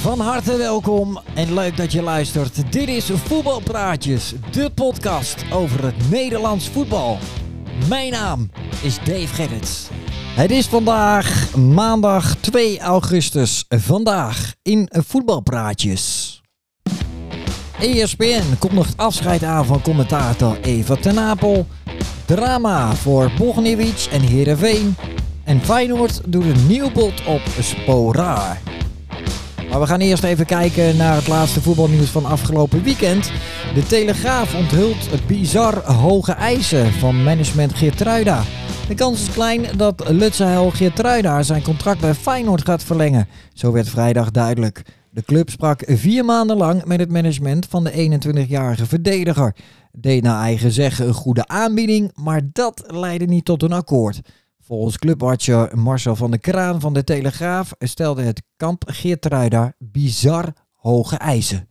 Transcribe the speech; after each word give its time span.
Van 0.00 0.20
harte 0.20 0.56
welkom 0.56 1.20
en 1.34 1.54
leuk 1.54 1.76
dat 1.76 1.92
je 1.92 2.02
luistert. 2.02 2.72
Dit 2.72 2.88
is 2.88 3.10
Voetbalpraatjes, 3.14 4.34
de 4.50 4.70
podcast 4.74 5.44
over 5.52 5.84
het 5.84 6.10
Nederlands 6.10 6.68
voetbal. 6.68 7.18
Mijn 7.88 8.12
naam 8.12 8.50
is 8.82 8.98
Dave 8.98 9.26
Gerrits. 9.26 9.88
Het 10.34 10.50
is 10.50 10.66
vandaag 10.66 11.56
maandag 11.56 12.36
2 12.36 12.78
augustus. 12.78 13.64
Vandaag 13.68 14.54
in 14.62 14.88
Voetbalpraatjes. 14.90 16.40
ESPN 17.80 18.58
kondigt 18.58 18.96
afscheid 18.96 19.42
aan 19.42 19.66
van 19.66 19.82
commentator 19.82 20.60
Eva 20.60 20.96
ten 20.96 21.14
Napel. 21.14 21.66
Drama 22.24 22.94
voor 22.94 23.30
Bogniewicz 23.38 24.08
en 24.08 24.20
Heerenveen. 24.20 24.96
En 25.44 25.60
Feyenoord 25.60 26.20
doet 26.26 26.44
een 26.44 26.66
nieuw 26.66 26.90
bod 26.90 27.26
op 27.26 27.42
Sporaar. 27.60 28.69
Maar 29.70 29.80
we 29.80 29.86
gaan 29.86 30.00
eerst 30.00 30.24
even 30.24 30.46
kijken 30.46 30.96
naar 30.96 31.14
het 31.14 31.28
laatste 31.28 31.60
voetbalnieuws 31.60 32.08
van 32.08 32.24
afgelopen 32.24 32.82
weekend. 32.82 33.32
De 33.74 33.86
Telegraaf 33.86 34.54
onthult 34.54 35.26
bizar 35.26 35.92
hoge 35.92 36.32
eisen 36.32 36.92
van 36.92 37.22
management 37.22 37.74
Geertruida. 37.74 38.42
De 38.88 38.94
kans 38.94 39.20
is 39.22 39.30
klein 39.30 39.76
dat 39.76 40.08
Lutzeheil 40.08 40.70
Geertruida 40.70 41.42
zijn 41.42 41.62
contract 41.62 42.00
bij 42.00 42.14
Feyenoord 42.14 42.64
gaat 42.64 42.84
verlengen. 42.84 43.28
Zo 43.52 43.72
werd 43.72 43.88
vrijdag 43.88 44.30
duidelijk. 44.30 44.82
De 45.10 45.22
club 45.22 45.50
sprak 45.50 45.82
vier 45.86 46.24
maanden 46.24 46.56
lang 46.56 46.84
met 46.84 47.00
het 47.00 47.10
management 47.10 47.66
van 47.66 47.84
de 47.84 48.20
21-jarige 48.24 48.86
verdediger. 48.86 49.54
Deed 49.92 50.22
naar 50.22 50.42
eigen 50.42 50.72
zeggen 50.72 51.06
een 51.06 51.14
goede 51.14 51.46
aanbieding, 51.46 52.10
maar 52.14 52.40
dat 52.52 52.84
leidde 52.86 53.26
niet 53.26 53.44
tot 53.44 53.62
een 53.62 53.72
akkoord. 53.72 54.20
Volgens 54.70 54.98
clubwatcher 54.98 55.78
Marcel 55.78 56.16
van 56.16 56.30
der 56.30 56.40
Kraan 56.40 56.80
van 56.80 56.94
de 56.94 57.04
Telegraaf 57.04 57.72
stelde 57.78 58.22
het 58.22 58.42
kamp 58.56 58.82
Geertruida 58.86 59.74
bizar 59.78 60.52
hoge 60.74 61.16
eisen. 61.16 61.68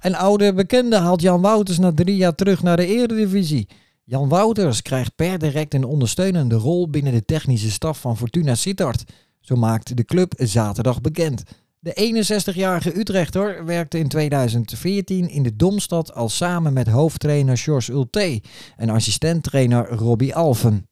Een 0.00 0.16
oude 0.16 0.54
bekende 0.54 0.96
haalt 0.96 1.20
Jan 1.20 1.40
Wouters 1.40 1.78
na 1.78 1.92
drie 1.94 2.16
jaar 2.16 2.34
terug 2.34 2.62
naar 2.62 2.76
de 2.76 2.86
Eredivisie. 2.86 3.68
Jan 4.04 4.28
Wouters 4.28 4.82
krijgt 4.82 5.14
per 5.16 5.38
direct 5.38 5.74
een 5.74 5.84
ondersteunende 5.84 6.54
rol 6.54 6.90
binnen 6.90 7.12
de 7.12 7.24
technische 7.24 7.70
staf 7.70 8.00
van 8.00 8.16
Fortuna 8.16 8.54
Sittard. 8.54 9.04
Zo 9.40 9.56
maakt 9.56 9.96
de 9.96 10.04
club 10.04 10.32
zaterdag 10.36 11.00
bekend. 11.00 11.42
De 11.78 12.14
61-jarige 12.52 12.98
Utrechter 12.98 13.64
werkte 13.64 13.98
in 13.98 14.08
2014 14.08 15.28
in 15.28 15.42
de 15.42 15.56
Domstad 15.56 16.14
al 16.14 16.28
samen 16.28 16.72
met 16.72 16.88
hoofdtrainer 16.88 17.58
George 17.58 17.92
Ulte 17.92 18.42
en 18.76 18.88
assistenttrainer 18.88 19.88
Robbie 19.88 20.34
Alfen. 20.34 20.86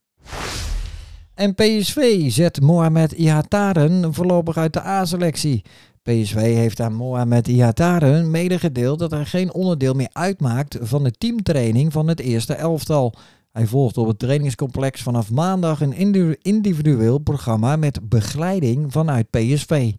En 1.34 1.54
PSV 1.54 2.30
zet 2.30 2.60
Mohamed 2.60 3.12
Ihataren 3.12 4.14
voorlopig 4.14 4.56
uit 4.56 4.72
de 4.72 4.84
A-selectie. 4.84 5.64
PSV 6.02 6.34
heeft 6.34 6.80
aan 6.80 6.94
Mohamed 6.94 7.48
Ihataren 7.48 8.30
medegedeeld 8.30 8.98
dat 8.98 9.10
hij 9.10 9.24
geen 9.24 9.52
onderdeel 9.52 9.94
meer 9.94 10.10
uitmaakt 10.12 10.78
van 10.80 11.04
de 11.04 11.10
teamtraining 11.10 11.92
van 11.92 12.08
het 12.08 12.20
eerste 12.20 12.54
elftal. 12.54 13.14
Hij 13.52 13.66
volgt 13.66 13.98
op 13.98 14.06
het 14.06 14.18
trainingscomplex 14.18 15.02
vanaf 15.02 15.30
maandag 15.30 15.80
een 15.80 16.38
individueel 16.42 17.18
programma 17.18 17.76
met 17.76 18.08
begeleiding 18.08 18.92
vanuit 18.92 19.30
PSV. 19.30 19.92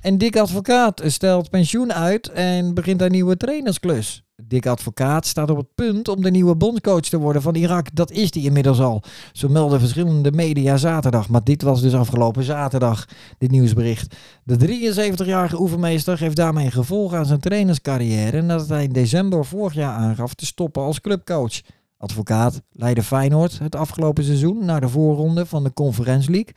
En 0.00 0.18
Dick 0.18 0.36
Advocaat 0.36 1.02
stelt 1.04 1.50
pensioen 1.50 1.92
uit 1.92 2.28
en 2.28 2.74
begint 2.74 3.02
een 3.02 3.10
nieuwe 3.10 3.36
trainersklus. 3.36 4.24
Dick 4.48 4.66
Advocaat 4.66 5.26
staat 5.26 5.50
op 5.50 5.56
het 5.56 5.74
punt 5.74 6.08
om 6.08 6.22
de 6.22 6.30
nieuwe 6.30 6.56
bondscoach 6.56 7.00
te 7.00 7.18
worden 7.18 7.42
van 7.42 7.54
Irak. 7.54 7.94
Dat 7.94 8.10
is 8.10 8.34
hij 8.34 8.42
inmiddels 8.42 8.80
al. 8.80 9.02
Zo 9.32 9.48
melden 9.48 9.80
verschillende 9.80 10.32
media 10.32 10.76
zaterdag. 10.76 11.28
Maar 11.28 11.44
dit 11.44 11.62
was 11.62 11.80
dus 11.82 11.94
afgelopen 11.94 12.42
zaterdag, 12.42 13.08
dit 13.38 13.50
nieuwsbericht. 13.50 14.16
De 14.44 14.56
73-jarige 15.24 15.60
oefenmeester 15.60 16.18
geeft 16.18 16.36
daarmee 16.36 16.64
een 16.64 16.72
gevolg 16.72 17.14
aan 17.14 17.26
zijn 17.26 17.40
trainerscarrière... 17.40 18.42
nadat 18.42 18.68
hij 18.68 18.84
in 18.84 18.92
december 18.92 19.44
vorig 19.44 19.74
jaar 19.74 19.94
aangaf 19.94 20.34
te 20.34 20.46
stoppen 20.46 20.82
als 20.82 21.00
clubcoach. 21.00 21.60
Advocaat 21.96 22.62
leidde 22.72 23.02
Feyenoord 23.02 23.58
het 23.58 23.76
afgelopen 23.76 24.24
seizoen 24.24 24.64
naar 24.64 24.80
de 24.80 24.88
voorronde 24.88 25.46
van 25.46 25.64
de 25.64 25.72
Conference 25.72 26.30
League... 26.30 26.52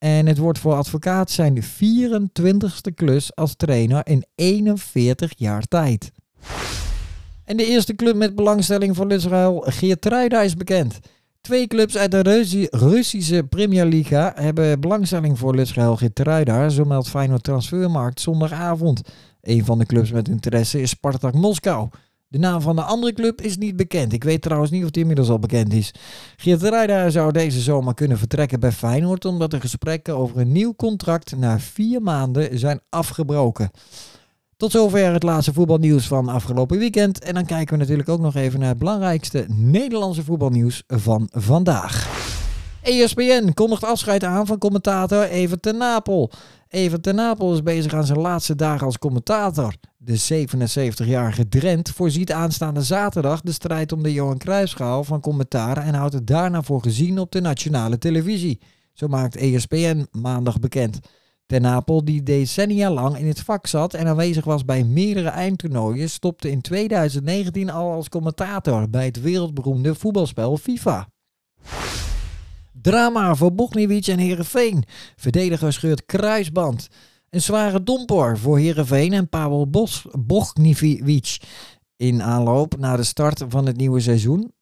En 0.00 0.26
het 0.26 0.38
wordt 0.38 0.58
voor 0.58 0.74
advocaat 0.74 1.30
zijn 1.30 1.54
de 1.54 1.62
24ste 1.62 2.94
klus 2.94 3.36
als 3.36 3.54
trainer 3.56 4.06
in 4.06 4.24
41 4.34 5.32
jaar 5.36 5.62
tijd. 5.62 6.12
En 7.50 7.56
de 7.56 7.66
eerste 7.66 7.94
club 7.94 8.16
met 8.16 8.34
belangstelling 8.34 8.96
voor 8.96 9.12
Israël, 9.12 9.64
Geertruida, 9.66 10.42
is 10.42 10.54
bekend. 10.54 10.98
Twee 11.40 11.66
clubs 11.66 11.96
uit 11.96 12.10
de 12.10 12.68
Russische 12.70 13.46
Premier 13.48 13.84
Liga 13.84 14.32
hebben 14.34 14.80
belangstelling 14.80 15.38
voor 15.38 15.58
Israël 15.58 15.96
Geertruida, 15.96 16.68
zo 16.68 16.84
meldt 16.84 17.08
Feyenoord 17.08 17.42
Transfermarkt 17.42 18.20
zondagavond. 18.20 19.00
Een 19.40 19.64
van 19.64 19.78
de 19.78 19.86
clubs 19.86 20.10
met 20.10 20.28
interesse 20.28 20.80
is 20.80 20.90
Spartak 20.90 21.34
Moskou. 21.34 21.88
De 22.28 22.38
naam 22.38 22.60
van 22.60 22.76
de 22.76 22.82
andere 22.82 23.12
club 23.12 23.40
is 23.40 23.56
niet 23.56 23.76
bekend. 23.76 24.12
Ik 24.12 24.24
weet 24.24 24.42
trouwens 24.42 24.70
niet 24.70 24.84
of 24.84 24.90
die 24.90 25.00
inmiddels 25.00 25.28
al 25.28 25.38
bekend 25.38 25.72
is. 25.72 25.94
Geert 26.36 27.12
zou 27.12 27.32
deze 27.32 27.60
zomer 27.60 27.94
kunnen 27.94 28.18
vertrekken 28.18 28.60
bij 28.60 28.72
Feyenoord... 28.72 29.24
omdat 29.24 29.50
de 29.50 29.60
gesprekken 29.60 30.16
over 30.16 30.38
een 30.38 30.52
nieuw 30.52 30.74
contract 30.74 31.36
na 31.36 31.58
vier 31.58 32.02
maanden 32.02 32.58
zijn 32.58 32.80
afgebroken. 32.88 33.70
Tot 34.60 34.70
zover 34.70 35.12
het 35.12 35.22
laatste 35.22 35.52
voetbalnieuws 35.52 36.06
van 36.06 36.28
afgelopen 36.28 36.78
weekend. 36.78 37.18
En 37.18 37.34
dan 37.34 37.46
kijken 37.46 37.72
we 37.72 37.80
natuurlijk 37.80 38.08
ook 38.08 38.20
nog 38.20 38.34
even 38.34 38.60
naar 38.60 38.68
het 38.68 38.78
belangrijkste 38.78 39.44
Nederlandse 39.48 40.24
voetbalnieuws 40.24 40.82
van 40.86 41.28
vandaag. 41.32 42.08
ESPN 42.82 43.52
kondigt 43.54 43.84
afscheid 43.84 44.24
aan 44.24 44.46
van 44.46 44.58
commentator 44.58 45.22
Evert 45.22 45.62
ten 45.62 45.76
Napel. 45.76 46.30
Evert 46.68 47.02
ten 47.02 47.14
Napel 47.14 47.52
is 47.52 47.62
bezig 47.62 47.94
aan 47.94 48.06
zijn 48.06 48.18
laatste 48.18 48.54
dagen 48.54 48.86
als 48.86 48.98
commentator. 48.98 49.74
De 49.96 50.46
77-jarige 50.46 51.48
Drent 51.48 51.90
voorziet 51.90 52.32
aanstaande 52.32 52.82
zaterdag 52.82 53.40
de 53.40 53.52
strijd 53.52 53.92
om 53.92 54.02
de 54.02 54.12
Johan 54.12 54.38
Cruijffschaal 54.38 55.04
van 55.04 55.20
commentaar 55.20 55.76
en 55.76 55.94
houdt 55.94 56.14
het 56.14 56.26
daarna 56.26 56.62
voor 56.62 56.82
gezien 56.82 57.18
op 57.18 57.32
de 57.32 57.40
nationale 57.40 57.98
televisie. 57.98 58.60
Zo 58.92 59.08
maakt 59.08 59.36
ESPN 59.36 60.06
maandag 60.12 60.58
bekend. 60.58 61.00
Ten 61.50 61.62
Napel, 61.62 62.04
die 62.04 62.22
decennia 62.22 62.90
lang 62.90 63.18
in 63.18 63.26
het 63.26 63.40
vak 63.40 63.66
zat 63.66 63.94
en 63.94 64.06
aanwezig 64.06 64.44
was 64.44 64.64
bij 64.64 64.84
meerdere 64.84 65.28
eindtoernooien, 65.28 66.10
stopte 66.10 66.50
in 66.50 66.60
2019 66.60 67.70
al 67.70 67.92
als 67.92 68.08
commentator 68.08 68.90
bij 68.90 69.04
het 69.04 69.20
wereldberoemde 69.20 69.94
voetbalspel 69.94 70.56
FIFA. 70.56 71.08
Drama 72.72 73.34
voor 73.34 73.54
Bogniewicz 73.54 74.08
en 74.08 74.18
Herenveen. 74.18 74.84
Verdediger 75.16 75.72
scheurt 75.72 76.06
kruisband. 76.06 76.88
Een 77.30 77.42
zware 77.42 77.82
domper 77.82 78.38
voor 78.38 78.58
Herenveen 78.58 79.12
en 79.12 79.28
Pavel 79.28 79.70
Bogniewicz. 80.18 81.38
In 81.96 82.22
aanloop 82.22 82.78
naar 82.78 82.96
de 82.96 83.04
start 83.04 83.44
van 83.48 83.66
het 83.66 83.76
nieuwe 83.76 84.00
seizoen. 84.00 84.52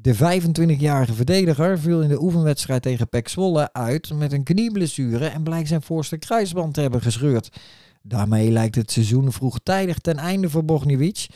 De 0.00 0.14
25-jarige 0.14 1.14
verdediger 1.14 1.78
viel 1.78 2.00
in 2.00 2.08
de 2.08 2.22
oefenwedstrijd 2.22 2.82
tegen 2.82 3.08
Pek 3.08 3.28
Zwolle 3.28 3.72
uit 3.72 4.12
met 4.14 4.32
een 4.32 4.42
knieblessure 4.42 5.26
en 5.26 5.42
blijkt 5.42 5.68
zijn 5.68 5.82
voorste 5.82 6.16
kruisband 6.16 6.74
te 6.74 6.80
hebben 6.80 7.02
gescheurd. 7.02 7.48
Daarmee 8.02 8.50
lijkt 8.50 8.74
het 8.74 8.90
seizoen 8.90 9.32
vroegtijdig 9.32 9.98
ten 9.98 10.16
einde 10.16 10.50
voor 10.50 10.64
Bogniewicz. 10.64 11.26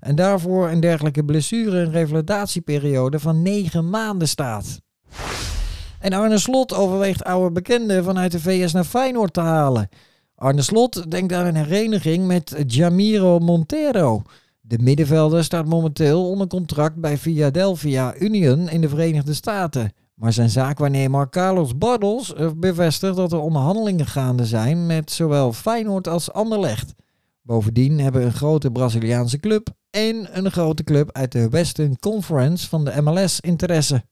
En 0.00 0.14
daarvoor 0.14 0.68
een 0.68 0.80
dergelijke 0.80 1.24
blessure 1.24 1.78
een 1.78 1.90
revalidatieperiode 1.90 3.18
van 3.18 3.42
9 3.42 3.90
maanden 3.90 4.28
staat. 4.28 4.80
En 6.00 6.12
Arne 6.12 6.38
Slot 6.38 6.74
overweegt 6.74 7.24
oude 7.24 7.52
bekenden 7.52 8.04
vanuit 8.04 8.32
de 8.32 8.40
VS 8.40 8.72
naar 8.72 8.84
Feyenoord 8.84 9.32
te 9.32 9.40
halen. 9.40 9.88
Arne 10.34 10.62
Slot 10.62 11.10
denkt 11.10 11.32
aan 11.32 11.46
een 11.46 11.56
hereniging 11.56 12.26
met 12.26 12.54
Jamiro 12.66 13.38
Montero. 13.38 14.22
De 14.68 14.78
middenvelder 14.78 15.44
staat 15.44 15.66
momenteel 15.66 16.30
onder 16.30 16.46
contract 16.46 16.96
bij 16.96 17.18
Philadelphia 17.18 18.14
Union 18.18 18.68
in 18.68 18.80
de 18.80 18.88
Verenigde 18.88 19.34
Staten. 19.34 19.92
Maar 20.14 20.32
zijn 20.32 20.50
zaakwaarnemer 20.50 21.28
Carlos 21.28 21.78
Bartels 21.78 22.34
bevestigt 22.56 23.16
dat 23.16 23.32
er 23.32 23.38
onderhandelingen 23.38 24.06
gaande 24.06 24.44
zijn 24.44 24.86
met 24.86 25.10
zowel 25.10 25.52
Feyenoord 25.52 26.08
als 26.08 26.32
Anderlecht. 26.32 26.94
Bovendien 27.42 28.00
hebben 28.00 28.24
een 28.24 28.32
grote 28.32 28.70
Braziliaanse 28.70 29.38
club 29.38 29.68
en 29.90 30.28
een 30.32 30.50
grote 30.50 30.84
club 30.84 31.12
uit 31.12 31.32
de 31.32 31.48
Western 31.48 31.98
Conference 31.98 32.68
van 32.68 32.84
de 32.84 33.02
MLS 33.02 33.40
interesse. 33.40 34.04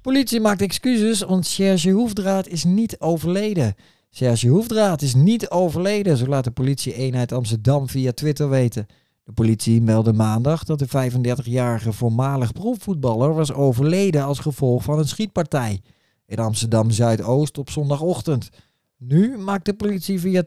Politie 0.00 0.40
maakt 0.40 0.62
excuses, 0.62 1.20
want 1.22 1.46
Serge 1.46 1.90
Hoefdraad 1.90 2.48
is 2.48 2.64
niet 2.64 3.00
overleden. 3.00 3.74
Serge 4.10 4.48
Hoefdraad 4.48 5.02
is 5.02 5.14
niet 5.14 5.50
overleden, 5.50 6.16
zo 6.16 6.26
laat 6.26 6.44
de 6.44 6.50
politie-eenheid 6.50 7.32
Amsterdam 7.32 7.88
via 7.88 8.12
Twitter 8.12 8.48
weten. 8.48 8.86
De 9.26 9.32
politie 9.32 9.82
meldde 9.82 10.12
maandag 10.12 10.64
dat 10.64 10.78
de 10.78 10.88
35-jarige 10.88 11.92
voormalig 11.92 12.52
profvoetballer 12.52 13.34
was 13.34 13.52
overleden 13.52 14.24
als 14.24 14.38
gevolg 14.38 14.82
van 14.82 14.98
een 14.98 15.08
schietpartij 15.08 15.80
in 16.26 16.38
Amsterdam 16.38 16.90
Zuidoost 16.90 17.58
op 17.58 17.70
zondagochtend. 17.70 18.48
Nu 18.96 19.38
maakt 19.38 19.64
de 19.64 19.74
politie 19.74 20.20
via 20.20 20.42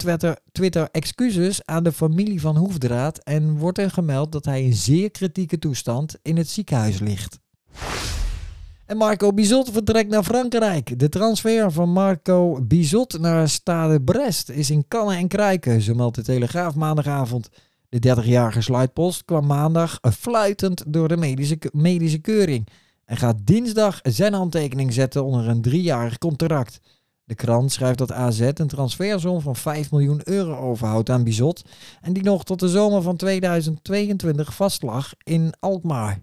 Twitter, 0.52 0.90
excuses 0.92 1.66
aan 1.66 1.84
de 1.84 1.92
familie 1.92 2.42
van 2.42 2.58
Hoefdraad 2.58 3.18
en 3.18 3.58
wordt 3.58 3.78
er 3.78 3.92
gemeld 3.92 4.32
dat 4.32 4.46
hij 4.46 4.64
in 4.64 4.74
zeer 4.74 5.12
kritieke 5.12 5.60
toestand 5.60 6.16
in 6.22 6.38
het 6.38 6.50
ziekenhuis 6.50 7.00
ligt. 7.00 7.40
En 8.86 8.98
Marco 8.98 9.34
Bizot 9.34 9.72
vertrekt 9.72 10.10
naar 10.10 10.24
Frankrijk. 10.24 11.00
De 11.00 11.10
transfer 11.10 11.72
van 11.72 11.90
Marco 11.90 12.62
Bizot 12.62 13.20
naar 13.20 13.50
Stade 13.50 14.02
Brest 14.02 14.50
is 14.50 14.70
in 14.70 14.88
kannen 14.88 15.18
en 15.18 15.28
kruiken, 15.28 15.82
zo 15.82 15.94
meldt 15.94 16.16
de 16.16 16.24
Telegraaf 16.24 16.76
maandagavond. 16.76 17.50
De 17.90 18.16
30-jarige 18.16 18.62
sluitpost 18.62 19.26
kwam 19.26 19.46
maandag 19.46 20.00
fluitend 20.18 20.84
door 20.88 21.08
de 21.08 21.18
medische, 21.18 21.58
medische 21.72 22.18
keuring 22.18 22.68
en 23.06 23.18
gaat 23.18 23.38
dinsdag 23.44 24.00
zijn 24.04 24.34
handtekening 24.34 24.94
zetten 24.94 25.26
onder 25.26 25.48
een 25.48 25.62
driejarig 25.62 26.18
contract. 26.18 26.80
De 27.24 27.36
krant 27.36 27.72
schrijft 27.72 27.98
dat 27.98 28.12
AZ 28.12 28.40
een 28.40 28.68
transfersom 28.68 29.42
van 29.42 29.56
5 29.56 29.92
miljoen 29.92 30.22
euro 30.24 30.58
overhoudt 30.58 31.10
aan 31.10 31.24
Bizot 31.24 31.62
en 32.02 32.14
die 32.14 32.24
nog 32.24 32.44
tot 32.44 32.60
de 32.60 32.68
zomer 32.68 33.02
van 33.02 33.16
2022 33.16 34.54
vastlag 34.54 35.14
in 35.24 35.54
Alkmaar. 35.60 36.22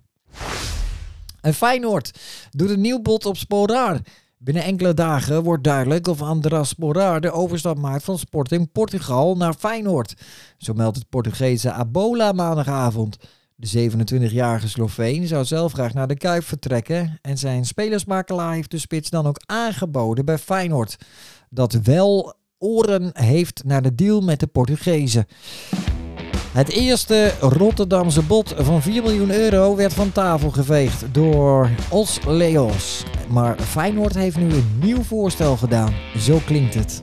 En 1.40 1.54
Feyenoord 1.54 2.18
doet 2.50 2.70
een 2.70 2.80
nieuw 2.80 3.02
bod 3.02 3.26
op 3.26 3.36
Sporar. 3.36 4.00
Binnen 4.46 4.64
enkele 4.64 4.94
dagen 4.94 5.42
wordt 5.42 5.64
duidelijk 5.64 6.06
of 6.06 6.22
Andras 6.22 6.68
Sporar 6.68 7.20
de 7.20 7.30
overstap 7.30 7.78
maakt 7.78 8.04
van 8.04 8.18
Sporting 8.18 8.72
Portugal 8.72 9.36
naar 9.36 9.54
Feyenoord. 9.54 10.14
Zo 10.58 10.72
meldt 10.72 10.96
het 10.96 11.08
Portugese 11.08 11.72
Abola 11.72 12.32
maandagavond. 12.32 13.16
De 13.54 13.90
27-jarige 13.90 14.68
Sloveen 14.68 15.26
zou 15.26 15.44
zelf 15.44 15.72
graag 15.72 15.94
naar 15.94 16.06
de 16.06 16.16
Kuip 16.16 16.44
vertrekken 16.44 17.18
en 17.22 17.38
zijn 17.38 17.64
spelersmakelaar 17.64 18.54
heeft 18.54 18.70
de 18.70 18.78
spits 18.78 19.10
dan 19.10 19.26
ook 19.26 19.42
aangeboden 19.46 20.24
bij 20.24 20.38
Feyenoord. 20.38 20.96
Dat 21.50 21.72
wel 21.72 22.34
oren 22.58 23.10
heeft 23.12 23.64
naar 23.64 23.82
de 23.82 23.94
deal 23.94 24.20
met 24.20 24.40
de 24.40 24.46
Portugezen. 24.46 25.26
Het 26.56 26.68
eerste 26.68 27.32
Rotterdamse 27.40 28.22
bod 28.22 28.54
van 28.58 28.82
4 28.82 29.02
miljoen 29.02 29.30
euro 29.30 29.76
werd 29.76 29.92
van 29.92 30.12
tafel 30.12 30.50
geveegd 30.50 31.04
door 31.12 31.70
Os 31.88 32.18
Leos. 32.26 33.04
Maar 33.28 33.58
Feyenoord 33.58 34.14
heeft 34.14 34.36
nu 34.36 34.50
een 34.50 34.78
nieuw 34.82 35.02
voorstel 35.02 35.56
gedaan. 35.56 35.94
Zo 36.18 36.40
klinkt 36.44 36.74
het. 36.74 37.02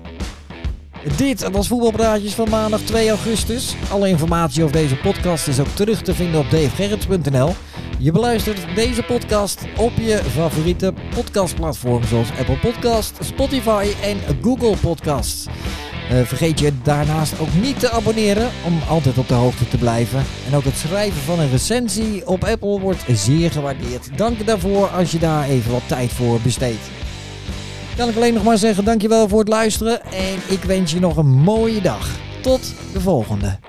Dit 1.18 1.50
was 1.52 1.68
Voetbalpraatjes 1.68 2.34
van 2.34 2.50
maandag 2.50 2.82
2 2.82 3.10
augustus. 3.10 3.76
Alle 3.92 4.10
informatie 4.10 4.64
over 4.64 4.76
deze 4.76 4.96
podcast 4.96 5.48
is 5.48 5.60
ook 5.60 5.68
terug 5.68 6.02
te 6.02 6.14
vinden 6.14 6.40
op 6.40 6.50
davegerrits.nl. 6.50 7.54
Je 8.00 8.12
beluistert 8.12 8.76
deze 8.76 9.04
podcast 9.04 9.66
op 9.78 9.92
je 9.96 10.18
favoriete 10.18 10.94
podcastplatform 11.16 12.04
zoals 12.04 12.30
Apple 12.40 12.60
Podcast, 12.60 13.18
Spotify 13.22 13.88
en 14.02 14.18
Google 14.42 14.78
Podcasts. 14.78 15.48
Uh, 16.14 16.22
vergeet 16.22 16.60
je 16.60 16.72
daarnaast 16.84 17.40
ook 17.40 17.54
niet 17.62 17.80
te 17.80 17.90
abonneren 17.90 18.50
om 18.66 18.80
altijd 18.90 19.18
op 19.18 19.28
de 19.28 19.34
hoogte 19.34 19.68
te 19.68 19.78
blijven. 19.78 20.24
En 20.48 20.56
ook 20.56 20.64
het 20.64 20.78
schrijven 20.78 21.22
van 21.22 21.40
een 21.40 21.50
recensie 21.50 22.28
op 22.28 22.44
Apple 22.44 22.80
wordt 22.80 23.04
zeer 23.08 23.52
gewaardeerd. 23.52 24.18
Dank 24.18 24.46
daarvoor 24.46 24.88
als 24.88 25.12
je 25.12 25.20
daar 25.20 25.46
even 25.46 25.72
wat 25.72 25.88
tijd 25.88 26.12
voor 26.12 26.40
besteedt. 26.40 26.90
Kan 27.96 28.10
ik 28.10 28.16
alleen 28.16 28.34
nog 28.34 28.44
maar 28.44 28.58
zeggen 28.58 28.86
dankjewel 28.86 29.28
voor 29.28 29.40
het 29.40 29.48
luisteren 29.48 30.02
en 30.04 30.36
ik 30.48 30.64
wens 30.64 30.92
je 30.92 31.00
nog 31.00 31.18
een 31.18 31.32
mooie 31.32 31.82
dag. 31.82 32.10
Tot 32.42 32.74
de 32.94 33.02
volgende. 33.02 33.60